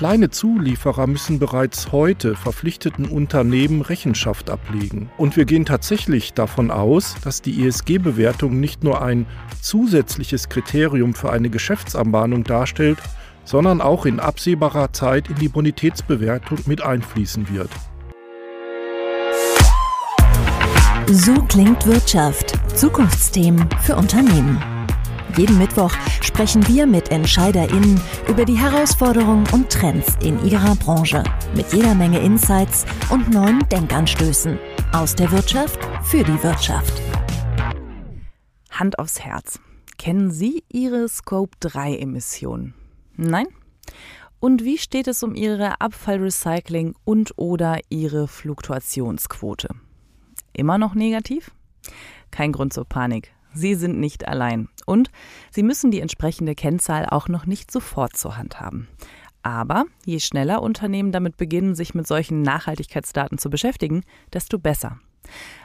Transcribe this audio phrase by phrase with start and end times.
[0.00, 5.10] Kleine Zulieferer müssen bereits heute verpflichteten Unternehmen Rechenschaft ablegen.
[5.18, 9.26] Und wir gehen tatsächlich davon aus, dass die ESG-Bewertung nicht nur ein
[9.60, 12.96] zusätzliches Kriterium für eine Geschäftsanbahnung darstellt,
[13.44, 17.68] sondern auch in absehbarer Zeit in die Bonitätsbewertung mit einfließen wird.
[21.08, 22.54] So klingt Wirtschaft.
[22.74, 24.79] Zukunftsthemen für Unternehmen.
[25.40, 27.98] Jeden Mittwoch sprechen wir mit EntscheiderInnen
[28.28, 31.24] über die Herausforderungen und Trends in ihrer Branche.
[31.56, 34.58] Mit jeder Menge Insights und neuen Denkanstößen.
[34.92, 36.92] Aus der Wirtschaft für die Wirtschaft.
[38.70, 39.58] Hand aufs Herz.
[39.96, 42.74] Kennen Sie Ihre Scope-3-Emissionen?
[43.16, 43.46] Nein?
[44.40, 49.70] Und wie steht es um Ihre Abfallrecycling und oder Ihre Fluktuationsquote?
[50.52, 51.50] Immer noch negativ?
[52.30, 53.32] Kein Grund zur Panik.
[53.52, 54.68] Sie sind nicht allein.
[54.86, 55.10] Und
[55.50, 58.88] Sie müssen die entsprechende Kennzahl auch noch nicht sofort zur Hand haben.
[59.42, 64.98] Aber je schneller Unternehmen damit beginnen, sich mit solchen Nachhaltigkeitsdaten zu beschäftigen, desto besser.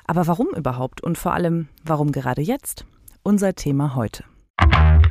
[0.06, 2.86] Aber warum überhaupt und vor allem, warum gerade jetzt?
[3.24, 4.24] Unser Thema heute.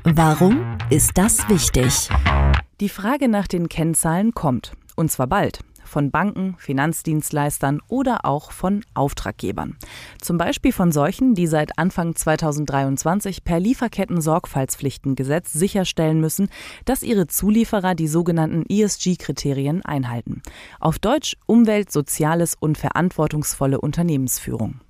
[0.04, 2.08] Warum ist das wichtig?
[2.80, 8.84] Die Frage nach den Kennzahlen kommt, und zwar bald von Banken, Finanzdienstleistern oder auch von
[8.94, 9.76] Auftraggebern.
[10.20, 16.48] Zum Beispiel von solchen, die seit Anfang 2023 per Lieferketten-Sorgfaltspflichtengesetz sicherstellen müssen,
[16.84, 20.42] dass ihre Zulieferer die sogenannten ESG-Kriterien einhalten.
[20.80, 24.80] Auf Deutsch Umwelt, Soziales und verantwortungsvolle Unternehmensführung.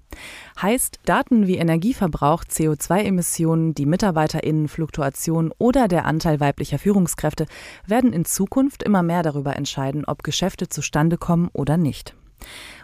[0.61, 7.47] Heißt, Daten wie Energieverbrauch, CO2-Emissionen, die Mitarbeiterinnenfluktuation oder der Anteil weiblicher Führungskräfte
[7.87, 12.15] werden in Zukunft immer mehr darüber entscheiden, ob Geschäfte zustande kommen oder nicht.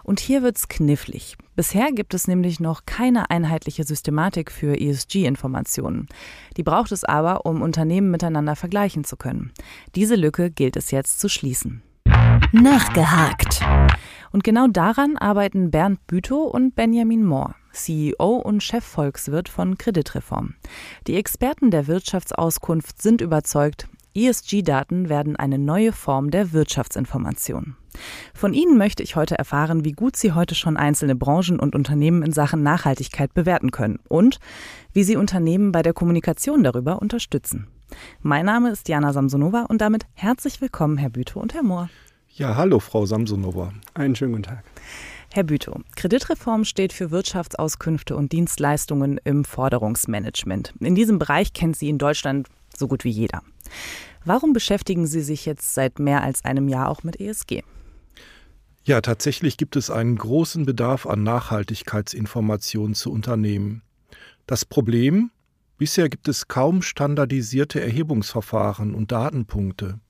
[0.03, 1.37] Und hier wird's knifflig.
[1.57, 6.09] Bisher gibt es nämlich noch keine einheitliche Systematik für ESG-Informationen.
[6.57, 9.53] Die braucht es aber, um Unternehmen miteinander vergleichen zu können.
[9.95, 11.83] Diese Lücke gilt es jetzt zu schließen.
[12.53, 13.61] Nachgehakt.
[14.33, 20.55] Und genau daran arbeiten Bernd Bütow und Benjamin Mohr, CEO und Chefvolkswirt von Kreditreform.
[21.07, 27.77] Die Experten der Wirtschaftsauskunft sind überzeugt, ESG-Daten werden eine neue Form der Wirtschaftsinformation.
[28.35, 32.23] Von Ihnen möchte ich heute erfahren, wie gut Sie heute schon einzelne Branchen und Unternehmen
[32.23, 34.41] in Sachen Nachhaltigkeit bewerten können und
[34.93, 37.69] wie Sie Unternehmen bei der Kommunikation darüber unterstützen.
[38.21, 41.89] Mein Name ist Jana Samsonova und damit herzlich willkommen, Herr Bütow und Herr Mohr.
[42.41, 43.75] Ja, hallo, Frau Samsonova.
[43.93, 44.65] Einen schönen guten Tag.
[45.31, 50.73] Herr Bütow, Kreditreform steht für Wirtschaftsauskünfte und Dienstleistungen im Forderungsmanagement.
[50.81, 53.43] In diesem Bereich kennt sie in Deutschland so gut wie jeder.
[54.25, 57.61] Warum beschäftigen Sie sich jetzt seit mehr als einem Jahr auch mit ESG?
[58.85, 63.83] Ja, tatsächlich gibt es einen großen Bedarf an Nachhaltigkeitsinformationen zu Unternehmen.
[64.47, 65.31] Das Problem,
[65.77, 70.01] bisher gibt es kaum standardisierte Erhebungsverfahren und Datenpunkte.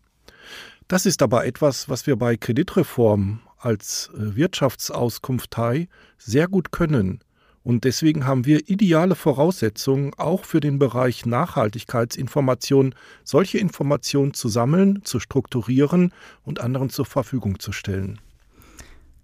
[0.91, 5.87] Das ist aber etwas, was wir bei Kreditreform als äh, Wirtschaftsauskunftei
[6.19, 7.21] sehr gut können.
[7.63, 15.05] Und deswegen haben wir ideale Voraussetzungen, auch für den Bereich Nachhaltigkeitsinformation, solche Informationen zu sammeln,
[15.05, 16.13] zu strukturieren
[16.43, 18.19] und anderen zur Verfügung zu stellen.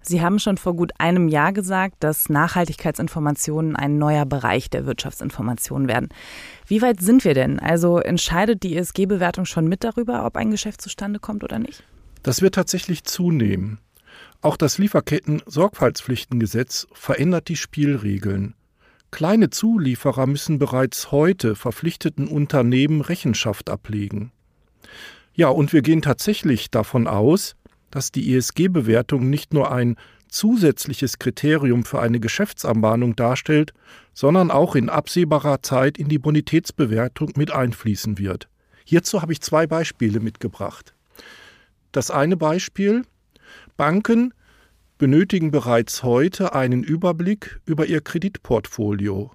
[0.08, 5.88] Sie haben schon vor gut einem Jahr gesagt, dass Nachhaltigkeitsinformationen ein neuer Bereich der Wirtschaftsinformation
[5.88, 6.10] werden.
[6.66, 7.58] Wie weit sind wir denn?
[7.58, 11.82] Also entscheidet die ESG-Bewertung schon mit darüber, ob ein Geschäft zustande kommt oder nicht?
[12.22, 13.80] Das wird tatsächlich zunehmen.
[14.42, 18.54] Auch das Lieferketten-Sorgfaltspflichtengesetz verändert die Spielregeln.
[19.10, 24.30] Kleine Zulieferer müssen bereits heute verpflichteten Unternehmen Rechenschaft ablegen.
[25.34, 27.56] Ja, und wir gehen tatsächlich davon aus,
[27.90, 29.96] dass die ESG-Bewertung nicht nur ein
[30.28, 33.72] zusätzliches Kriterium für eine Geschäftsanbahnung darstellt,
[34.12, 38.48] sondern auch in absehbarer Zeit in die Bonitätsbewertung mit einfließen wird.
[38.84, 40.94] Hierzu habe ich zwei Beispiele mitgebracht.
[41.92, 43.02] Das eine Beispiel
[43.76, 44.32] Banken
[44.98, 49.32] benötigen bereits heute einen Überblick über ihr Kreditportfolio.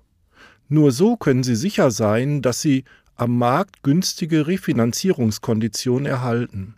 [0.67, 2.85] Nur so können sie sicher sein, dass sie
[3.15, 6.75] am Markt günstige Refinanzierungskonditionen erhalten.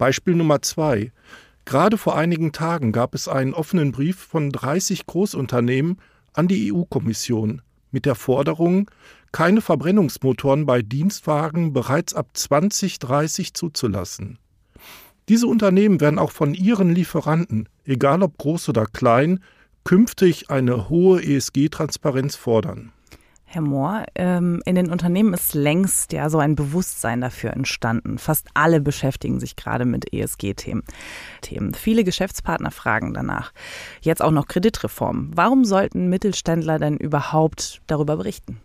[0.00, 1.12] Beispiel Nummer zwei.
[1.66, 5.98] Gerade vor einigen Tagen gab es einen offenen Brief von 30 Großunternehmen
[6.32, 7.60] an die EU-Kommission
[7.90, 8.90] mit der Forderung,
[9.30, 14.38] keine Verbrennungsmotoren bei Dienstwagen bereits ab 2030 zuzulassen.
[15.28, 19.40] Diese Unternehmen werden auch von ihren Lieferanten, egal ob groß oder klein,
[19.84, 22.92] künftig eine hohe ESG-Transparenz fordern.
[23.52, 28.16] Herr Mohr, ähm, in den Unternehmen ist längst ja so ein Bewusstsein dafür entstanden.
[28.16, 30.84] Fast alle beschäftigen sich gerade mit ESG-Themen.
[31.40, 31.74] Themen.
[31.74, 33.52] Viele Geschäftspartner fragen danach.
[34.02, 35.32] Jetzt auch noch Kreditreform.
[35.34, 38.60] Warum sollten Mittelständler denn überhaupt darüber berichten?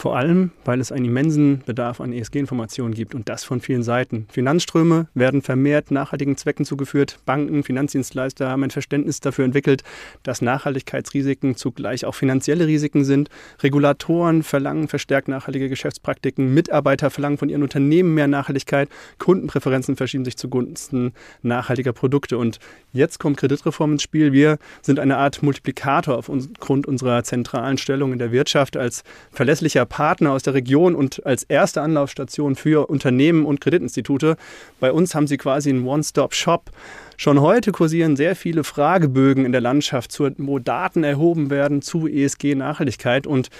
[0.00, 4.26] Vor allem, weil es einen immensen Bedarf an ESG-Informationen gibt und das von vielen Seiten.
[4.32, 7.18] Finanzströme werden vermehrt nachhaltigen Zwecken zugeführt.
[7.26, 9.82] Banken, Finanzdienstleister haben ein Verständnis dafür entwickelt,
[10.22, 13.28] dass Nachhaltigkeitsrisiken zugleich auch finanzielle Risiken sind.
[13.62, 16.54] Regulatoren verlangen verstärkt nachhaltige Geschäftspraktiken.
[16.54, 18.88] Mitarbeiter verlangen von ihren Unternehmen mehr Nachhaltigkeit.
[19.18, 21.12] Kundenpräferenzen verschieben sich zugunsten
[21.42, 22.38] nachhaltiger Produkte.
[22.38, 22.58] Und
[22.94, 24.32] jetzt kommt Kreditreform ins Spiel.
[24.32, 30.32] Wir sind eine Art Multiplikator aufgrund unserer zentralen Stellung in der Wirtschaft als verlässlicher Partner
[30.32, 34.38] aus der Region und als erste Anlaufstation für Unternehmen und Kreditinstitute.
[34.80, 36.70] Bei uns haben sie quasi einen One-Stop-Shop.
[37.18, 43.26] Schon heute kursieren sehr viele Fragebögen in der Landschaft, wo Daten erhoben werden zu ESG-Nachhaltigkeit
[43.26, 43.50] und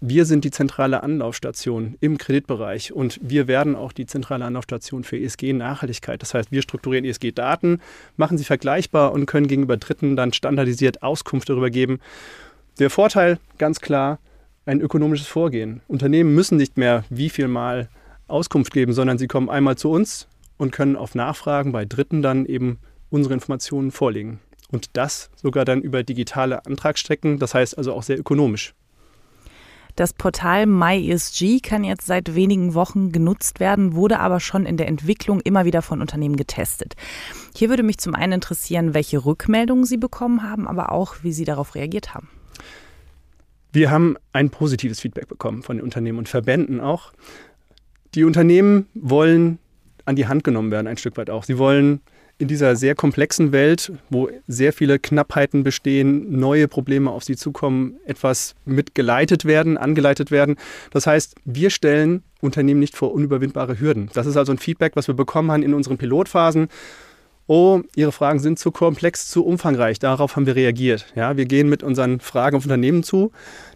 [0.00, 5.18] wir sind die zentrale Anlaufstation im Kreditbereich und wir werden auch die zentrale Anlaufstation für
[5.18, 6.22] ESG-Nachhaltigkeit.
[6.22, 7.80] Das heißt, wir strukturieren ESG-Daten,
[8.16, 11.98] machen sie vergleichbar und können gegenüber Dritten dann standardisiert Auskunft darüber geben.
[12.78, 14.20] Der Vorteil, ganz klar,
[14.68, 15.80] ein ökonomisches Vorgehen.
[15.88, 17.88] Unternehmen müssen nicht mehr wie viel Mal
[18.28, 20.28] Auskunft geben, sondern sie kommen einmal zu uns
[20.58, 22.78] und können auf Nachfragen bei Dritten dann eben
[23.08, 24.40] unsere Informationen vorlegen.
[24.70, 28.74] Und das sogar dann über digitale Antragsstrecken, das heißt also auch sehr ökonomisch.
[29.96, 34.86] Das Portal MyESG kann jetzt seit wenigen Wochen genutzt werden, wurde aber schon in der
[34.86, 36.94] Entwicklung immer wieder von Unternehmen getestet.
[37.56, 41.44] Hier würde mich zum einen interessieren, welche Rückmeldungen Sie bekommen haben, aber auch, wie Sie
[41.46, 42.28] darauf reagiert haben.
[43.72, 47.12] Wir haben ein positives Feedback bekommen von den Unternehmen und Verbänden auch.
[48.14, 49.58] Die Unternehmen wollen
[50.04, 51.44] an die Hand genommen werden, ein Stück weit auch.
[51.44, 52.00] Sie wollen
[52.38, 57.96] in dieser sehr komplexen Welt, wo sehr viele Knappheiten bestehen, neue Probleme auf sie zukommen,
[58.06, 60.56] etwas mitgeleitet werden, angeleitet werden.
[60.92, 64.08] Das heißt, wir stellen Unternehmen nicht vor unüberwindbare Hürden.
[64.14, 66.68] Das ist also ein Feedback, was wir bekommen haben in unseren Pilotphasen
[67.48, 69.98] oh, Ihre Fragen sind zu komplex, zu umfangreich.
[69.98, 71.06] Darauf haben wir reagiert.
[71.16, 73.32] Ja, wir gehen mit unseren Fragen auf Unternehmen zu,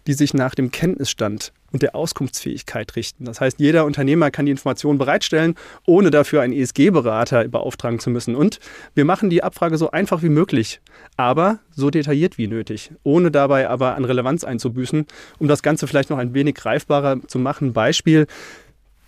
[0.07, 3.25] die sich nach dem Kenntnisstand und der Auskunftsfähigkeit richten.
[3.25, 5.55] Das heißt, jeder Unternehmer kann die Informationen bereitstellen,
[5.87, 8.35] ohne dafür einen ESG-Berater beauftragen zu müssen.
[8.35, 8.59] Und
[8.93, 10.79] wir machen die Abfrage so einfach wie möglich,
[11.17, 15.07] aber so detailliert wie nötig, ohne dabei aber an Relevanz einzubüßen.
[15.39, 18.27] Um das Ganze vielleicht noch ein wenig greifbarer zu machen, Beispiel,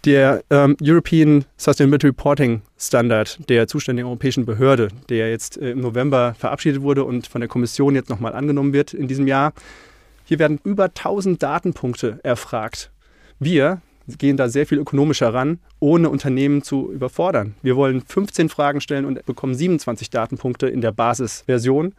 [0.05, 6.35] der ähm, European Sustainability Reporting Standard der zuständigen europäischen Behörde, der jetzt äh, im November
[6.37, 9.53] verabschiedet wurde und von der Kommission jetzt nochmal angenommen wird in diesem Jahr.
[10.25, 12.91] Hier werden über 1000 Datenpunkte erfragt.
[13.39, 17.55] Wir gehen da sehr viel ökonomischer ran, ohne Unternehmen zu überfordern.
[17.63, 21.93] Wir wollen 15 Fragen stellen und bekommen 27 Datenpunkte in der Basisversion.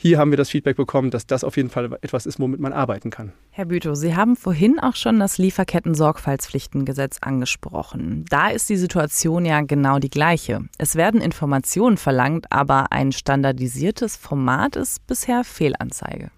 [0.00, 2.72] Hier haben wir das Feedback bekommen, dass das auf jeden Fall etwas ist, womit man
[2.72, 3.32] arbeiten kann.
[3.50, 8.24] Herr Bütow, Sie haben vorhin auch schon das Lieferketten-Sorgfaltspflichtengesetz angesprochen.
[8.30, 10.60] Da ist die Situation ja genau die gleiche.
[10.78, 16.30] Es werden Informationen verlangt, aber ein standardisiertes Format ist bisher Fehlanzeige.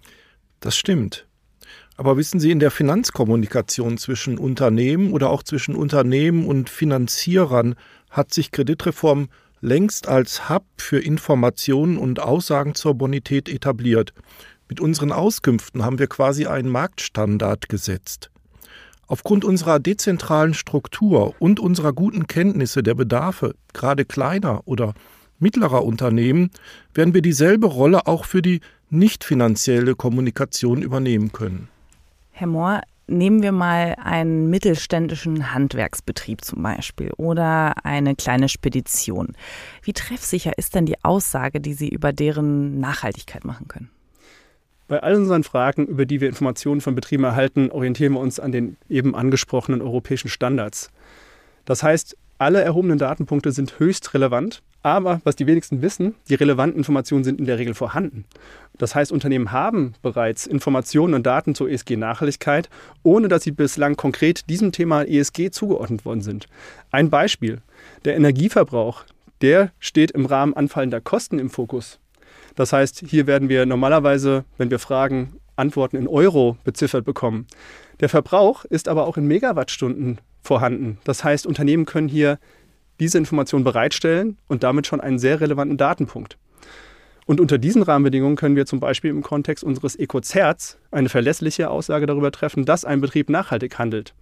[0.59, 1.27] Das stimmt.
[1.97, 7.75] Aber wissen Sie, in der Finanzkommunikation zwischen Unternehmen oder auch zwischen Unternehmen und Finanzierern
[8.09, 9.29] hat sich Kreditreform
[9.61, 14.13] längst als Hub für Informationen und Aussagen zur Bonität etabliert.
[14.67, 18.31] Mit unseren Auskünften haben wir quasi einen Marktstandard gesetzt.
[19.07, 24.93] Aufgrund unserer dezentralen Struktur und unserer guten Kenntnisse der Bedarfe, gerade kleiner oder
[25.37, 26.49] mittlerer Unternehmen,
[26.93, 31.67] werden wir dieselbe Rolle auch für die nicht finanzielle Kommunikation übernehmen können.
[32.31, 32.81] Herr Mohr,
[33.11, 39.33] Nehmen wir mal einen mittelständischen Handwerksbetrieb zum Beispiel oder eine kleine Spedition.
[39.83, 43.89] Wie treffsicher ist denn die Aussage, die Sie über deren Nachhaltigkeit machen können?
[44.87, 48.53] Bei all unseren Fragen, über die wir Informationen von Betrieben erhalten, orientieren wir uns an
[48.53, 50.89] den eben angesprochenen europäischen Standards.
[51.65, 56.75] Das heißt, alle erhobenen Datenpunkte sind höchst relevant, aber was die wenigsten wissen, die relevanten
[56.75, 58.25] Informationen sind in der Regel vorhanden.
[58.79, 62.67] Das heißt, Unternehmen haben bereits Informationen und Daten zur ESG-Nachhaltigkeit,
[63.03, 66.47] ohne dass sie bislang konkret diesem Thema ESG zugeordnet worden sind.
[66.89, 67.59] Ein Beispiel,
[68.05, 69.03] der Energieverbrauch,
[69.43, 71.99] der steht im Rahmen anfallender Kosten im Fokus.
[72.55, 77.45] Das heißt, hier werden wir normalerweise, wenn wir fragen, Antworten in Euro beziffert bekommen.
[77.99, 80.97] Der Verbrauch ist aber auch in Megawattstunden vorhanden.
[81.03, 82.39] Das heißt, Unternehmen können hier
[82.99, 86.37] diese Information bereitstellen und damit schon einen sehr relevanten Datenpunkt.
[87.25, 92.05] Und unter diesen Rahmenbedingungen können wir zum Beispiel im Kontext unseres Ecozerts eine verlässliche Aussage
[92.05, 94.13] darüber treffen, dass ein Betrieb nachhaltig handelt.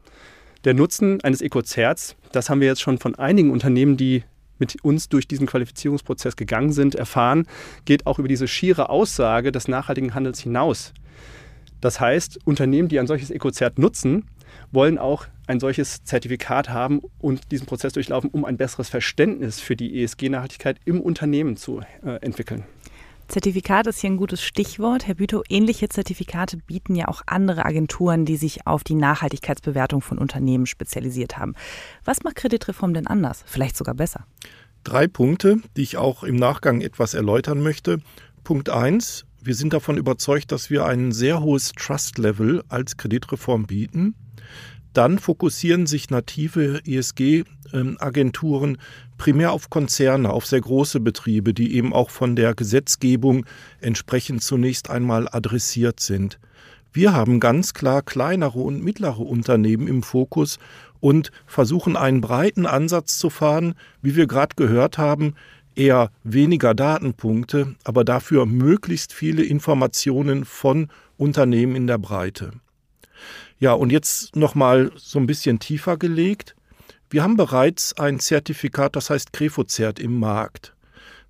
[0.66, 4.24] Der Nutzen eines Ecozerts, das haben wir jetzt schon von einigen Unternehmen, die
[4.60, 7.48] mit uns durch diesen Qualifizierungsprozess gegangen sind, erfahren,
[7.86, 10.94] geht auch über diese schiere Aussage des nachhaltigen Handels hinaus.
[11.80, 14.26] Das heißt, Unternehmen, die ein solches Ecozert nutzen,
[14.72, 19.75] wollen auch ein solches Zertifikat haben und diesen Prozess durchlaufen, um ein besseres Verständnis für
[19.75, 22.63] die ESG-Nachhaltigkeit im Unternehmen zu äh, entwickeln.
[23.29, 25.08] Zertifikat ist hier ein gutes Stichwort.
[25.08, 30.18] Herr Bütow, ähnliche Zertifikate bieten ja auch andere Agenturen, die sich auf die Nachhaltigkeitsbewertung von
[30.18, 31.53] Unternehmen spezialisiert haben.
[32.03, 33.44] Was macht Kreditreform denn anders?
[33.46, 34.25] Vielleicht sogar besser?
[34.84, 38.00] Drei Punkte, die ich auch im Nachgang etwas erläutern möchte.
[38.44, 44.15] Punkt eins: Wir sind davon überzeugt, dass wir ein sehr hohes Trust-Level als Kreditreform bieten.
[44.91, 48.77] Dann fokussieren sich native ESG-Agenturen
[49.17, 53.46] primär auf Konzerne, auf sehr große Betriebe, die eben auch von der Gesetzgebung
[53.79, 56.38] entsprechend zunächst einmal adressiert sind.
[56.91, 60.58] Wir haben ganz klar kleinere und mittlere Unternehmen im Fokus
[61.00, 65.36] und versuchen einen breiten Ansatz zu fahren, wie wir gerade gehört haben,
[65.79, 72.51] eher weniger Datenpunkte, aber dafür möglichst viele Informationen von Unternehmen in der Breite.
[73.59, 76.55] Ja, und jetzt nochmal so ein bisschen tiefer gelegt.
[77.09, 80.74] Wir haben bereits ein Zertifikat, das heißt Crefozert im Markt.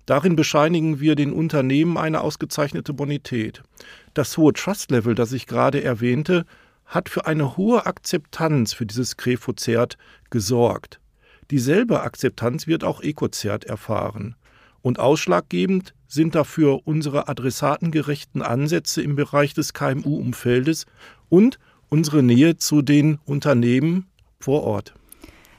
[0.06, 3.62] Darin bescheinigen wir den Unternehmen eine ausgezeichnete Bonität.
[4.14, 6.44] Das hohe Trust-Level, das ich gerade erwähnte,
[6.86, 9.96] hat für eine hohe Akzeptanz für dieses Crefozert
[10.28, 11.00] gesorgt.
[11.50, 14.36] Dieselbe Akzeptanz wird auch Ecozert erfahren.
[14.82, 20.86] Und ausschlaggebend sind dafür unsere adressatengerechten Ansätze im Bereich des KMU-Umfeldes
[21.28, 21.58] und
[21.88, 24.06] unsere Nähe zu den Unternehmen
[24.38, 24.94] vor Ort.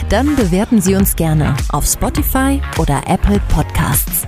[0.09, 4.27] Dann bewerten Sie uns gerne auf Spotify oder Apple Podcasts.